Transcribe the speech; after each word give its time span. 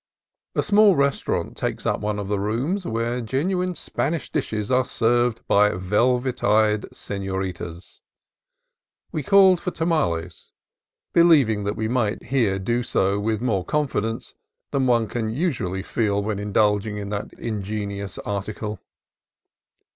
A 0.55 0.63
small 0.63 0.95
restaurant 0.95 1.55
takes 1.55 1.85
up 1.85 1.99
one 2.01 2.17
of 2.17 2.27
the 2.27 2.39
rooms, 2.39 2.87
where 2.87 3.21
genuine 3.21 3.75
Spanish 3.75 4.31
dishes 4.31 4.71
are 4.71 4.83
served 4.83 5.45
by 5.47 5.69
velvet 5.75 6.43
eyed 6.43 6.87
senoritas. 6.91 8.01
We 9.11 9.21
called 9.21 9.61
for 9.61 9.69
tamales, 9.69 10.53
believing 11.13 11.65
that 11.65 11.75
we 11.75 11.87
might 11.87 12.23
here 12.23 12.57
do 12.57 12.81
so 12.81 13.19
with 13.19 13.41
more 13.41 13.63
confidence 13.63 14.33
than 14.71 14.87
one 14.87 15.07
can 15.07 15.29
usually 15.29 15.83
feel 15.83 16.23
when 16.23 16.39
indulging 16.39 16.97
in 16.97 17.09
that 17.09 17.33
ingenious 17.33 18.17
article. 18.17 18.79